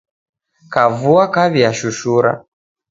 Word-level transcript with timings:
Kavua 0.73 1.23
kaw'iashushura. 1.33 2.31